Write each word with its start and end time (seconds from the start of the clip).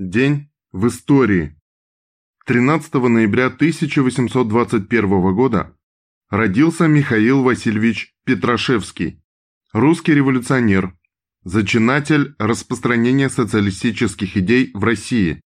День 0.00 0.50
в 0.72 0.88
истории. 0.88 1.56
13 2.46 2.94
ноября 2.94 3.46
1821 3.46 5.32
года 5.32 5.76
родился 6.28 6.88
Михаил 6.88 7.44
Васильевич 7.44 8.12
Петрашевский, 8.24 9.22
русский 9.72 10.12
революционер, 10.14 10.98
зачинатель 11.44 12.34
распространения 12.40 13.28
социалистических 13.28 14.36
идей 14.36 14.72
в 14.74 14.82
России, 14.82 15.40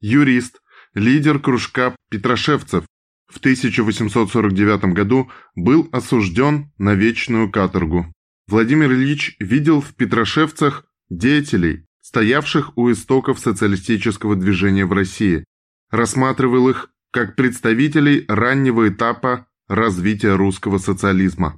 юрист, 0.00 0.60
лидер 0.94 1.38
кружка 1.38 1.94
петрошевцев. 2.10 2.84
В 3.28 3.38
1849 3.38 4.84
году 4.94 5.30
был 5.54 5.88
осужден 5.92 6.72
на 6.76 6.94
вечную 6.94 7.52
каторгу. 7.52 8.12
Владимир 8.48 8.90
Ильич 8.90 9.36
видел 9.38 9.80
в 9.80 9.94
петрошевцах 9.94 10.86
деятелей, 11.08 11.86
стоявших 12.02 12.76
у 12.76 12.92
истоков 12.92 13.38
социалистического 13.38 14.36
движения 14.36 14.84
в 14.84 14.92
России, 14.92 15.44
рассматривал 15.90 16.68
их 16.68 16.90
как 17.12 17.36
представителей 17.36 18.24
раннего 18.28 18.88
этапа 18.88 19.46
развития 19.68 20.34
русского 20.34 20.78
социализма. 20.78 21.56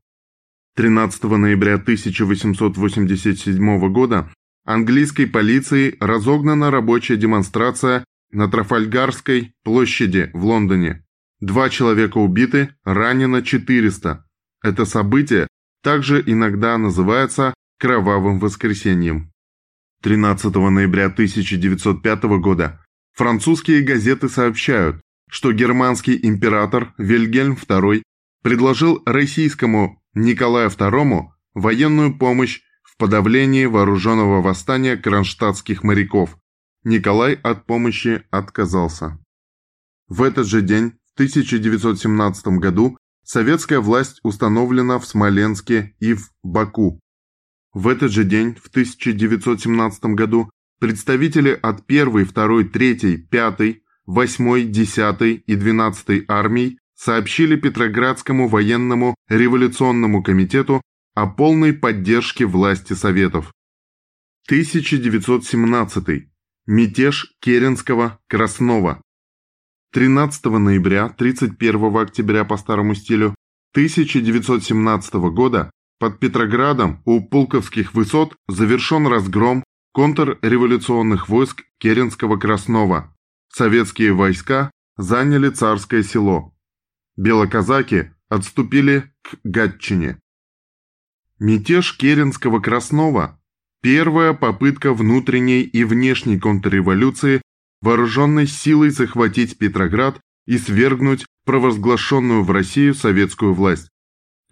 13 0.77 1.25
ноября 1.25 1.75
1887 1.75 3.93
года 3.93 4.31
английской 4.65 5.27
полицией 5.27 5.97
разогнана 6.01 6.71
рабочая 6.71 7.17
демонстрация 7.17 8.05
на 8.33 8.49
Трафальгарской 8.49 9.53
площади 9.63 10.31
в 10.35 10.45
Лондоне. 10.45 11.05
Два 11.41 11.69
человека 11.69 12.19
убиты, 12.19 12.75
ранено 12.85 13.43
400. 13.43 14.25
Это 14.63 14.85
событие 14.85 15.47
также 15.83 16.23
иногда 16.27 16.77
называется 16.79 17.55
«кровавым 17.79 18.41
воскресеньем». 18.41 19.34
13 20.05 20.55
ноября 20.55 21.07
1905 21.07 22.25
года 22.39 22.85
французские 23.15 23.81
газеты 23.81 24.29
сообщают, 24.29 25.01
что 25.31 25.51
германский 25.51 26.21
император 26.27 26.93
Вильгельм 26.99 27.55
II 27.55 28.03
предложил 28.43 29.01
российскому 29.07 30.03
Николаю 30.13 30.69
II 30.69 31.29
военную 31.55 32.19
помощь 32.19 32.61
в 32.83 32.99
подавлении 32.99 33.65
вооруженного 33.65 34.43
восстания 34.43 34.99
кронштадтских 34.99 35.83
моряков. 35.83 36.37
Николай 36.85 37.33
от 37.43 37.65
помощи 37.65 38.25
отказался. 38.31 39.19
В 40.09 40.23
этот 40.23 40.47
же 40.47 40.61
день, 40.61 40.99
в 41.07 41.15
1917 41.15 42.49
году, 42.59 42.99
советская 43.25 43.81
власть 43.81 44.21
установлена 44.23 44.99
в 44.99 45.07
Смоленске 45.07 45.97
и 45.99 46.13
в 46.13 46.29
Баку. 46.43 47.01
В 47.75 47.89
этот 47.89 48.13
же 48.13 48.23
день, 48.23 48.55
в 48.55 48.69
1917 48.69 50.05
году, 50.15 50.49
представители 50.79 51.51
от 51.51 51.83
1, 51.89 52.27
2, 52.27 52.65
3, 52.73 53.17
5, 53.17 53.61
8, 54.07 54.71
10 54.71 55.43
и 55.45 55.57
12 55.57 56.25
армий 56.29 56.79
сообщили 56.95 57.57
Петроградскому 57.57 58.47
военному 58.47 59.17
революционному 59.29 60.23
комитету 60.23 60.81
о 61.15 61.27
полной 61.27 61.73
поддержке 61.73 62.47
власти 62.47 62.93
Советов. 62.93 63.53
1917. 64.47 66.29
Мятеж 66.67 67.35
Керенского, 67.41 68.21
Краснова. 68.29 69.03
13 69.93 70.45
ноября, 70.45 71.09
31 71.09 71.97
октября 71.97 72.45
по 72.45 72.57
старому 72.57 72.95
стилю 72.95 73.35
1917 73.73 75.15
года 75.15 75.71
под 75.99 76.21
Петроградом 76.21 77.03
у 77.05 77.21
Пулковских 77.27 77.95
высот 77.95 78.37
завершен 78.49 79.07
разгром 79.07 79.65
контрреволюционных 79.93 81.29
войск 81.29 81.63
Керенского-Краснова. 81.79 83.15
Советские 83.49 84.13
войска 84.13 84.71
заняли 84.97 85.51
Царское 85.51 86.03
село. 86.03 86.55
Белоказаки 87.17 88.13
отступили 88.29 89.13
к 89.23 89.37
Гатчине. 89.45 90.19
Мятеж 91.39 91.97
Керенского-Краснова– 91.97 93.41
первая 93.83 94.33
попытка 94.33 94.93
внутренней 94.93 95.63
и 95.63 95.85
внешней 95.85 96.39
контрреволюции 96.39 97.43
вооруженной 97.81 98.47
силой 98.47 98.91
захватить 98.91 99.59
Петроград 99.59 100.21
и 100.47 100.59
свергнуть 100.59 101.27
провозглашенную 101.45 102.43
в 102.43 102.51
Россию 102.51 102.95
советскую 102.95 103.55
власть. 103.55 103.89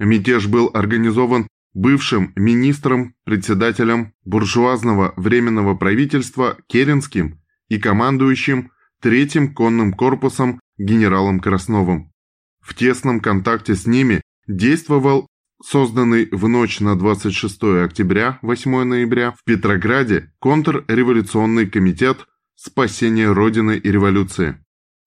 Мятеж 0.04 0.48
был 0.48 0.68
организован 0.74 1.46
бывшим 1.74 2.32
министром-председателем 2.34 4.12
буржуазного 4.24 5.14
временного 5.16 5.76
правительства 5.76 6.58
Керенским 6.66 7.40
и 7.68 7.78
командующим 7.78 8.72
Третьим 9.00 9.52
конным 9.52 9.92
корпусом 9.92 10.60
генералом 10.78 11.40
Красновым. 11.40 12.12
В 12.60 12.74
тесном 12.74 13.20
контакте 13.20 13.74
с 13.74 13.86
ними 13.86 14.22
действовал 14.46 15.26
созданный 15.62 16.28
в 16.30 16.48
ночь 16.48 16.80
на 16.80 16.96
26 16.96 17.62
октября 17.84 18.38
8 18.42 18.82
ноября 18.84 19.32
в 19.32 19.44
Петрограде 19.44 20.32
контрреволюционный 20.40 21.66
комитет 21.66 22.26
спасения 22.56 23.30
Родины 23.30 23.76
и 23.76 23.90
революции. 23.90 24.56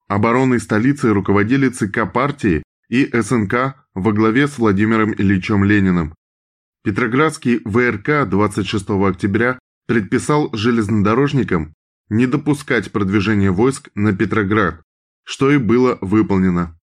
Обороной 0.07 0.59
столицы 0.59 1.13
руководили 1.13 1.69
ЦК 1.69 2.11
партии 2.11 2.63
и 2.89 3.09
СНК 3.13 3.84
во 3.95 4.11
главе 4.11 4.47
с 4.47 4.57
Владимиром 4.57 5.13
Ильичем 5.13 5.63
Лениным. 5.63 6.13
Петроградский 6.83 7.61
ВРК 7.63 8.29
26 8.29 8.89
октября 8.89 9.57
предписал 9.87 10.49
железнодорожникам 10.53 11.73
не 12.09 12.27
допускать 12.27 12.91
продвижения 12.91 13.51
войск 13.51 13.89
на 13.95 14.13
Петроград, 14.13 14.81
что 15.23 15.49
и 15.49 15.57
было 15.57 15.97
выполнено. 16.01 16.77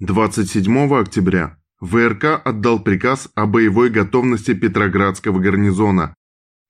27 0.00 0.92
октября 0.94 1.58
ВРК 1.80 2.40
отдал 2.44 2.80
приказ 2.80 3.28
о 3.34 3.46
боевой 3.46 3.90
готовности 3.90 4.54
Петроградского 4.54 5.38
гарнизона. 5.38 6.14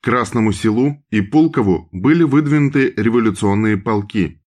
Красному 0.03 0.53
селу 0.53 1.03
и 1.11 1.21
Пулкову 1.21 1.88
были 1.93 2.25
выдвинуты 2.25 2.93
революционные 2.97 3.77
полки, 3.77 4.43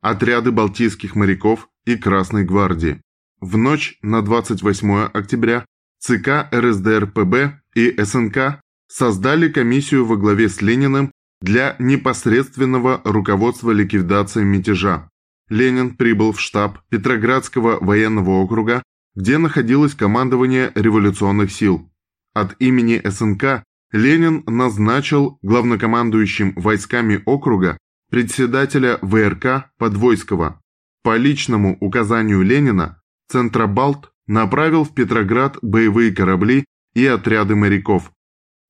отряды 0.00 0.52
балтийских 0.52 1.16
моряков 1.16 1.68
и 1.84 1.96
Красной 1.96 2.44
гвардии. 2.44 3.02
В 3.40 3.58
ночь 3.58 3.98
на 4.00 4.22
28 4.22 5.10
октября 5.12 5.66
ЦК 5.98 6.48
РСДРПБ 6.54 7.60
и 7.74 7.94
СНК 8.02 8.62
создали 8.88 9.50
комиссию 9.50 10.06
во 10.06 10.16
главе 10.16 10.48
с 10.48 10.62
Лениным 10.62 11.12
для 11.42 11.76
непосредственного 11.78 13.02
руководства 13.04 13.72
ликвидацией 13.72 14.46
мятежа. 14.46 15.10
Ленин 15.50 15.96
прибыл 15.96 16.32
в 16.32 16.40
штаб 16.40 16.78
Петроградского 16.88 17.78
военного 17.84 18.30
округа, 18.30 18.82
где 19.14 19.36
находилось 19.36 19.94
командование 19.94 20.72
революционных 20.74 21.52
сил. 21.52 21.92
От 22.32 22.56
имени 22.58 23.02
СНК 23.04 23.64
Ленин 23.92 24.44
назначил 24.46 25.38
главнокомандующим 25.42 26.54
войсками 26.56 27.22
округа 27.26 27.76
председателя 28.10 28.98
ВРК 29.02 29.70
Подвойского. 29.76 30.58
По 31.02 31.18
личному 31.18 31.76
указанию 31.80 32.40
Ленина 32.40 33.02
Центробалт 33.28 34.12
направил 34.26 34.84
в 34.84 34.94
Петроград 34.94 35.58
боевые 35.62 36.12
корабли 36.12 36.64
и 36.94 37.06
отряды 37.06 37.56
моряков. 37.56 38.12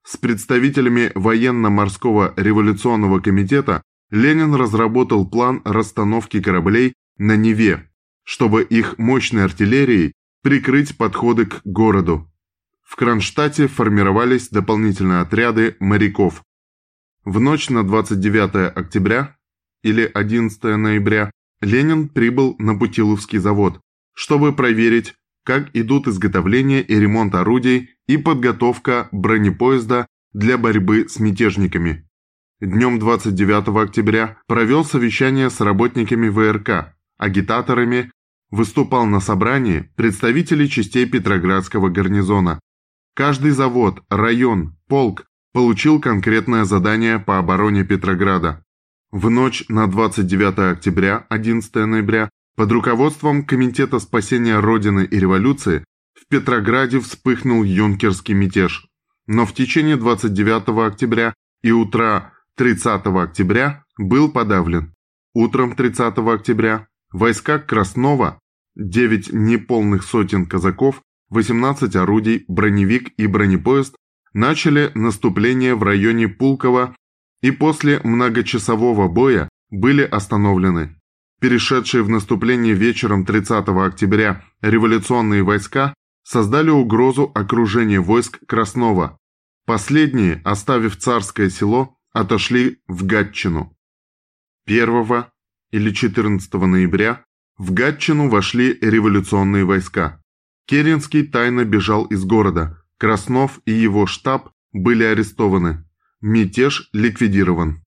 С 0.04 0.16
представителями 0.16 1.10
военно-морского 1.14 2.32
революционного 2.36 3.20
комитета 3.20 3.82
Ленин 4.10 4.54
разработал 4.54 5.28
план 5.28 5.62
расстановки 5.64 6.40
кораблей 6.40 6.94
на 7.18 7.36
Неве, 7.36 7.90
чтобы 8.22 8.62
их 8.62 8.98
мощной 8.98 9.44
артиллерией 9.44 10.12
прикрыть 10.42 10.96
подходы 10.96 11.46
к 11.46 11.60
городу. 11.64 12.30
В 12.84 12.94
Кронштадте 12.94 13.66
формировались 13.66 14.48
дополнительные 14.48 15.20
отряды 15.20 15.76
моряков. 15.80 16.44
В 17.24 17.40
ночь 17.40 17.68
на 17.68 17.82
29 17.82 18.76
октября 18.76 19.36
или 19.82 20.08
11 20.14 20.62
ноября 20.76 21.32
Ленин 21.60 22.08
прибыл 22.08 22.54
на 22.58 22.78
Путиловский 22.78 23.38
завод, 23.38 23.80
чтобы 24.16 24.54
проверить, 24.54 25.14
как 25.44 25.68
идут 25.76 26.08
изготовление 26.08 26.82
и 26.82 26.98
ремонт 26.98 27.34
орудий 27.34 27.90
и 28.08 28.16
подготовка 28.16 29.08
бронепоезда 29.12 30.06
для 30.32 30.58
борьбы 30.58 31.06
с 31.08 31.20
мятежниками. 31.20 32.08
Днем 32.60 32.98
29 32.98 33.68
октября 33.76 34.38
провел 34.46 34.84
совещание 34.84 35.50
с 35.50 35.60
работниками 35.60 36.28
ВРК, 36.28 36.96
агитаторами, 37.18 38.10
выступал 38.50 39.04
на 39.04 39.20
собрании 39.20 39.90
представителей 39.96 40.70
частей 40.70 41.04
Петроградского 41.04 41.90
гарнизона. 41.90 42.58
Каждый 43.14 43.50
завод, 43.50 44.02
район, 44.08 44.76
полк 44.88 45.26
получил 45.52 46.00
конкретное 46.00 46.64
задание 46.64 47.18
по 47.18 47.38
обороне 47.38 47.84
Петрограда. 47.84 48.64
В 49.10 49.28
ночь 49.28 49.64
на 49.68 49.86
29 49.86 50.76
октября, 50.76 51.26
11 51.28 51.74
ноября 51.74 52.30
под 52.56 52.72
руководством 52.72 53.44
Комитета 53.44 53.98
спасения 53.98 54.58
Родины 54.58 55.04
и 55.04 55.18
революции 55.18 55.84
в 56.14 56.26
Петрограде 56.28 56.98
вспыхнул 57.00 57.62
юнкерский 57.62 58.34
мятеж. 58.34 58.86
Но 59.26 59.44
в 59.44 59.52
течение 59.52 59.96
29 59.96 60.90
октября 60.90 61.34
и 61.62 61.70
утра 61.70 62.32
30 62.56 63.06
октября 63.06 63.84
был 63.98 64.30
подавлен. 64.30 64.94
утром 65.34 65.76
30 65.76 66.16
октября 66.18 66.88
войска 67.12 67.58
Краснова, 67.58 68.40
9 68.74 69.32
неполных 69.34 70.02
сотен 70.02 70.46
казаков, 70.46 71.02
18 71.28 71.94
орудий, 71.96 72.44
броневик 72.48 73.12
и 73.18 73.26
бронепоезд 73.26 73.96
начали 74.32 74.90
наступление 74.94 75.74
в 75.74 75.82
районе 75.82 76.28
Пулково 76.28 76.96
и 77.42 77.50
после 77.50 78.00
многочасового 78.02 79.08
боя 79.08 79.50
были 79.70 80.02
остановлены. 80.02 80.95
Перешедшие 81.40 82.02
в 82.02 82.08
наступление 82.08 82.74
вечером 82.74 83.26
30 83.26 83.68
октября 83.68 84.42
революционные 84.62 85.42
войска 85.42 85.94
создали 86.22 86.70
угрозу 86.70 87.30
окружения 87.34 88.00
войск 88.00 88.38
Краснова. 88.46 89.18
Последние, 89.66 90.40
оставив 90.44 90.96
царское 90.96 91.50
село, 91.50 91.98
отошли 92.12 92.80
в 92.88 93.04
Гатчину. 93.04 93.76
1 94.66 95.24
или 95.72 95.90
14 95.90 96.52
ноября 96.54 97.24
в 97.58 97.72
Гатчину 97.72 98.28
вошли 98.28 98.78
революционные 98.80 99.64
войска. 99.64 100.22
Керенский 100.66 101.26
тайно 101.26 101.64
бежал 101.64 102.06
из 102.06 102.24
города, 102.24 102.82
Краснов 102.98 103.60
и 103.66 103.72
его 103.72 104.06
штаб 104.06 104.50
были 104.72 105.04
арестованы. 105.04 105.84
Мятеж 106.20 106.88
ликвидирован. 106.92 107.84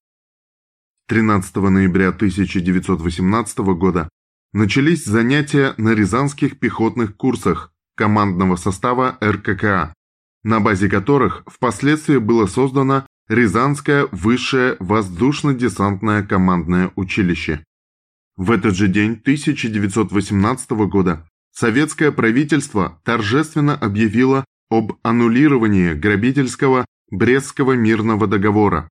13 1.09 1.55
ноября 1.55 2.09
1918 2.09 3.57
года 3.73 4.09
начались 4.53 5.05
занятия 5.05 5.73
на 5.77 5.95
рязанских 5.95 6.59
пехотных 6.59 7.17
курсах 7.17 7.73
командного 7.95 8.57
состава 8.57 9.17
РККА, 9.19 9.95
на 10.43 10.59
базе 10.59 10.87
которых 10.87 11.43
впоследствии 11.47 12.19
было 12.19 12.45
создано 12.45 13.07
Рязанское 13.27 14.07
высшее 14.11 14.75
воздушно-десантное 14.79 16.21
командное 16.21 16.91
училище. 16.95 17.63
В 18.37 18.51
этот 18.51 18.75
же 18.75 18.87
день 18.87 19.13
1918 19.13 20.71
года 20.91 21.27
советское 21.51 22.11
правительство 22.11 23.01
торжественно 23.03 23.75
объявило 23.75 24.45
об 24.69 24.93
аннулировании 25.01 25.93
грабительского 25.93 26.85
Брестского 27.09 27.73
мирного 27.73 28.27
договора. 28.27 28.87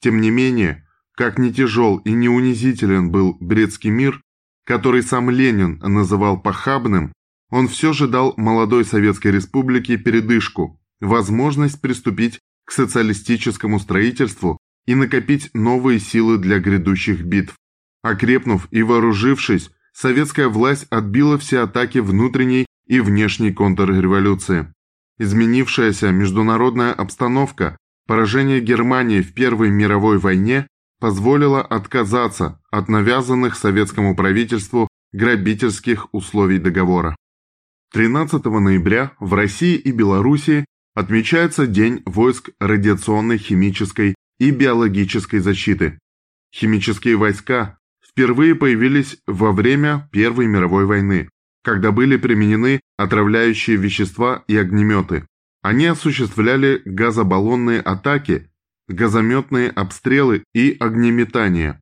Тем 0.00 0.22
не 0.22 0.30
менее, 0.30 0.87
как 1.18 1.36
не 1.36 1.52
тяжел 1.52 1.96
и 1.96 2.12
не 2.12 2.28
унизителен 2.28 3.10
был 3.10 3.36
Брестский 3.40 3.90
мир, 3.90 4.22
который 4.64 5.02
сам 5.02 5.30
Ленин 5.30 5.80
называл 5.80 6.40
похабным, 6.40 7.12
он 7.50 7.66
все 7.66 7.92
же 7.92 8.06
дал 8.06 8.34
молодой 8.36 8.84
Советской 8.84 9.32
Республике 9.32 9.96
передышку, 9.96 10.80
возможность 11.00 11.80
приступить 11.80 12.38
к 12.64 12.70
социалистическому 12.70 13.80
строительству 13.80 14.58
и 14.86 14.94
накопить 14.94 15.50
новые 15.54 15.98
силы 15.98 16.38
для 16.38 16.60
грядущих 16.60 17.24
битв. 17.24 17.56
Окрепнув 18.02 18.68
и 18.70 18.84
вооружившись, 18.84 19.72
советская 19.92 20.46
власть 20.46 20.86
отбила 20.88 21.36
все 21.36 21.62
атаки 21.62 21.98
внутренней 21.98 22.66
и 22.86 23.00
внешней 23.00 23.52
контрреволюции. 23.52 24.72
Изменившаяся 25.18 26.12
международная 26.12 26.92
обстановка, 26.92 27.76
поражение 28.06 28.60
Германии 28.60 29.20
в 29.20 29.34
Первой 29.34 29.70
мировой 29.70 30.18
войне 30.18 30.68
позволило 31.00 31.62
отказаться 31.62 32.60
от 32.70 32.88
навязанных 32.88 33.56
советскому 33.56 34.16
правительству 34.16 34.88
грабительских 35.12 36.12
условий 36.12 36.58
договора. 36.58 37.16
13 37.92 38.44
ноября 38.44 39.12
в 39.18 39.32
России 39.34 39.76
и 39.76 39.92
Белоруссии 39.92 40.66
отмечается 40.94 41.66
День 41.66 42.02
войск 42.04 42.50
радиационной, 42.60 43.38
химической 43.38 44.14
и 44.38 44.50
биологической 44.50 45.38
защиты. 45.38 45.98
Химические 46.54 47.16
войска 47.16 47.78
впервые 48.04 48.54
появились 48.54 49.18
во 49.26 49.52
время 49.52 50.08
Первой 50.12 50.46
мировой 50.46 50.86
войны, 50.86 51.28
когда 51.62 51.92
были 51.92 52.16
применены 52.16 52.80
отравляющие 52.96 53.76
вещества 53.76 54.44
и 54.48 54.56
огнеметы. 54.56 55.26
Они 55.62 55.86
осуществляли 55.86 56.82
газобаллонные 56.84 57.80
атаки, 57.80 58.50
газометные 58.88 59.70
обстрелы 59.70 60.44
и 60.54 60.76
огнеметания. 60.78 61.80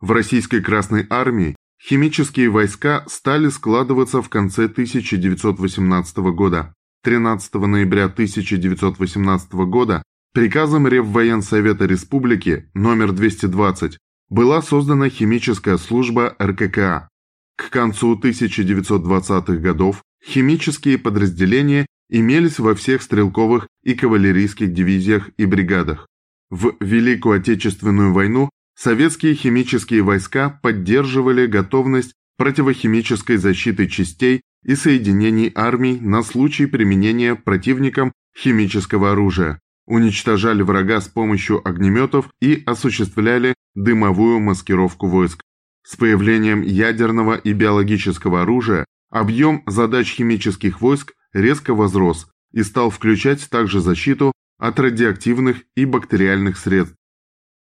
В 0.00 0.12
российской 0.12 0.60
Красной 0.60 1.06
Армии 1.10 1.56
химические 1.82 2.50
войска 2.50 3.04
стали 3.08 3.48
складываться 3.48 4.22
в 4.22 4.28
конце 4.28 4.64
1918 4.64 6.16
года. 6.34 6.72
13 7.02 7.54
ноября 7.54 8.04
1918 8.04 9.52
года 9.52 10.02
приказом 10.32 10.88
Реввоенсовета 10.88 11.84
Республики 11.84 12.70
номер 12.72 13.12
220 13.12 13.98
была 14.30 14.62
создана 14.62 15.08
химическая 15.10 15.76
служба 15.76 16.34
РККА. 16.40 17.08
К 17.56 17.70
концу 17.70 18.18
1920-х 18.18 19.56
годов 19.56 20.02
химические 20.24 20.98
подразделения 20.98 21.86
имелись 22.08 22.58
во 22.58 22.74
всех 22.74 23.02
стрелковых 23.02 23.68
и 23.82 23.94
кавалерийских 23.94 24.72
дивизиях 24.72 25.30
и 25.36 25.44
бригадах. 25.44 26.06
В 26.50 26.74
Великую 26.80 27.38
Отечественную 27.40 28.12
войну 28.12 28.50
советские 28.76 29.34
химические 29.34 30.02
войска 30.02 30.60
поддерживали 30.62 31.46
готовность 31.46 32.12
противохимической 32.36 33.36
защиты 33.36 33.88
частей 33.88 34.42
и 34.64 34.74
соединений 34.74 35.52
армий 35.54 35.98
на 36.00 36.22
случай 36.22 36.66
применения 36.66 37.34
противником 37.34 38.12
химического 38.36 39.12
оружия, 39.12 39.60
уничтожали 39.86 40.62
врага 40.62 41.00
с 41.00 41.08
помощью 41.08 41.66
огнеметов 41.66 42.28
и 42.40 42.62
осуществляли 42.66 43.54
дымовую 43.74 44.40
маскировку 44.40 45.06
войск. 45.06 45.42
С 45.86 45.96
появлением 45.96 46.62
ядерного 46.62 47.34
и 47.34 47.52
биологического 47.52 48.42
оружия 48.42 48.86
объем 49.10 49.62
задач 49.66 50.12
химических 50.12 50.80
войск 50.80 51.12
резко 51.32 51.74
возрос 51.74 52.28
и 52.52 52.62
стал 52.62 52.90
включать 52.90 53.48
также 53.50 53.80
защиту 53.80 54.32
от 54.58 54.78
радиоактивных 54.78 55.62
и 55.74 55.84
бактериальных 55.84 56.58
средств. 56.58 56.96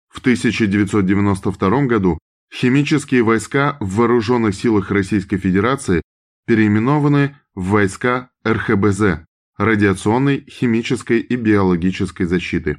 В 0.10 0.20
1992 0.20 1.86
году 1.86 2.20
химические 2.54 3.24
войска 3.24 3.78
в 3.80 3.96
вооруженных 3.96 4.54
силах 4.54 4.92
Российской 4.92 5.38
Федерации 5.38 6.02
переименованы 6.46 7.36
в 7.56 7.70
войска 7.70 8.30
РХБЗ– 8.46 9.26
радиационной, 9.58 10.46
химической 10.50 11.20
и 11.20 11.36
биологической 11.36 12.26
защиты. 12.26 12.78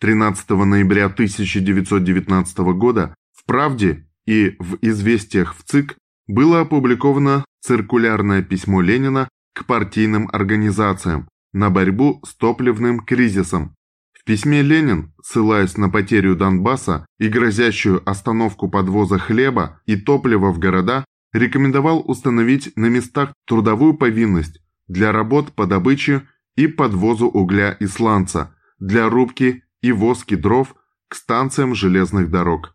13 0.00 0.50
ноября 0.50 1.06
1919 1.06 2.58
года 2.76 3.14
в 3.32 3.44
«Правде» 3.44 4.06
и 4.26 4.54
в 4.60 4.78
«Известиях 4.82 5.56
в 5.56 5.64
ЦИК» 5.64 5.96
было 6.28 6.60
опубликовано 6.60 7.44
циркулярное 7.60 8.42
письмо 8.42 8.80
Ленина 8.80 9.28
к 9.54 9.64
партийным 9.64 10.28
организациям 10.32 11.28
на 11.52 11.70
борьбу 11.70 12.20
с 12.24 12.34
топливным 12.34 13.00
кризисом. 13.00 13.74
В 14.12 14.24
письме 14.24 14.62
Ленин, 14.62 15.14
ссылаясь 15.22 15.76
на 15.76 15.88
потерю 15.88 16.36
Донбасса 16.36 17.06
и 17.18 17.28
грозящую 17.28 18.08
остановку 18.08 18.68
подвоза 18.68 19.18
хлеба 19.18 19.80
и 19.86 19.96
топлива 19.96 20.52
в 20.52 20.58
города, 20.58 21.04
рекомендовал 21.32 22.02
установить 22.06 22.72
на 22.76 22.86
местах 22.86 23.32
трудовую 23.46 23.94
повинность 23.94 24.60
для 24.86 25.12
работ 25.12 25.52
по 25.54 25.66
добыче 25.66 26.26
и 26.56 26.66
подвозу 26.66 27.26
угля 27.26 27.72
и 27.72 27.86
сланца, 27.86 28.54
для 28.78 29.08
рубки 29.08 29.62
и 29.80 29.92
воски 29.92 30.34
дров 30.34 30.74
к 31.08 31.14
станциям 31.14 31.74
железных 31.74 32.30
дорог. 32.30 32.74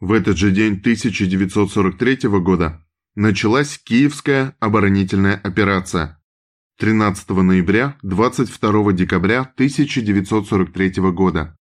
В 0.00 0.12
этот 0.12 0.36
же 0.36 0.50
день 0.50 0.78
1943 0.78 2.28
года 2.40 2.84
началась 3.14 3.78
Киевская 3.78 4.56
оборонительная 4.58 5.36
операция. 5.36 6.21
13 6.78 7.28
ноября 7.30 7.96
22 8.02 8.92
декабря 8.92 9.40
1943 9.40 11.10
года. 11.12 11.56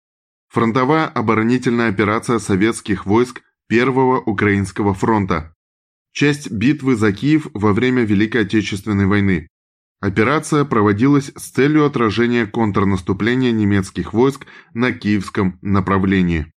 Фронтовая 0.49 1.07
оборонительная 1.07 1.89
операция 1.89 2.39
советских 2.39 3.05
войск 3.05 3.41
Первого 3.67 4.19
Украинского 4.19 4.93
фронта 4.93 5.53
часть 6.11 6.51
битвы 6.51 6.95
за 6.95 7.11
Киев 7.13 7.47
во 7.53 7.73
время 7.73 8.03
Великой 8.03 8.41
Отечественной 8.41 9.05
войны. 9.05 9.47
Операция 10.01 10.65
проводилась 10.65 11.31
с 11.35 11.51
целью 11.51 11.85
отражения 11.85 12.45
контрнаступления 12.45 13.51
немецких 13.51 14.13
войск 14.13 14.45
на 14.73 14.91
киевском 14.91 15.59
направлении. 15.61 16.51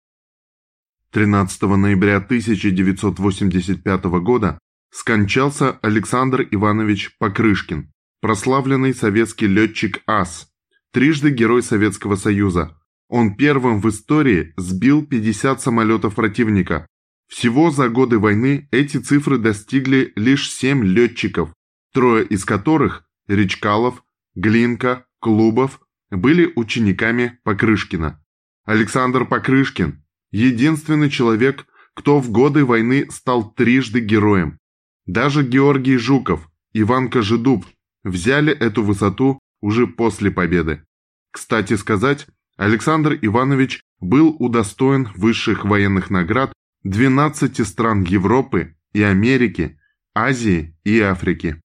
13 1.12 1.62
ноября 1.62 2.18
1985 2.18 4.04
года 4.22 4.60
скончался 4.92 5.72
Александр 5.82 6.48
Иванович 6.52 7.16
Покрышкин, 7.18 7.92
прославленный 8.22 8.94
советский 8.94 9.48
летчик 9.48 10.02
АС, 10.06 10.50
трижды 10.92 11.30
Герой 11.32 11.64
Советского 11.64 12.16
Союза. 12.16 12.78
Он 13.08 13.36
первым 13.36 13.82
в 13.82 13.90
истории 13.90 14.54
сбил 14.58 15.06
50 15.06 15.62
самолетов 15.62 16.16
противника, 16.16 16.88
всего 17.30 17.70
за 17.70 17.90
годы 17.90 18.18
войны 18.18 18.68
эти 18.72 18.98
цифры 18.98 19.38
достигли 19.38 20.12
лишь 20.16 20.52
семь 20.52 20.84
летчиков, 20.84 21.54
трое 21.94 22.26
из 22.26 22.44
которых– 22.44 23.06
Речкалов, 23.28 24.04
Глинка, 24.34 25.06
Клубов– 25.20 25.80
были 26.10 26.52
учениками 26.56 27.40
Покрышкина. 27.44 28.20
Александр 28.66 29.26
Покрышкин– 29.26 30.04
единственный 30.32 31.12
человек, 31.12 31.68
кто 31.94 32.20
в 32.20 32.32
годы 32.32 32.66
войны 32.66 33.06
стал 33.12 33.52
трижды 33.52 34.00
героем. 34.00 34.58
Даже 35.06 35.44
Георгий 35.44 35.98
Жуков, 35.98 36.50
Иван 36.74 37.12
Кожедуб 37.12 37.64
взяли 38.04 38.54
эту 38.54 38.84
высоту 38.84 39.40
уже 39.62 39.88
после 39.88 40.32
победы. 40.32 40.84
Кстати 41.32 41.76
сказать, 41.76 42.28
Александр 42.58 43.18
Иванович 43.22 43.82
был 44.00 44.36
удостоен 44.40 45.10
высших 45.16 45.66
военных 45.66 46.10
наград 46.10 46.54
12 46.84 47.66
стран 47.68 48.04
Европы 48.04 48.76
и 48.94 49.02
Америки, 49.02 49.80
Азии 50.14 50.76
и 50.84 51.00
Африки. 51.00 51.62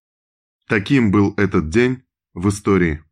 Таким 0.68 1.10
был 1.10 1.34
этот 1.36 1.68
день 1.68 2.02
в 2.32 2.48
истории. 2.48 3.02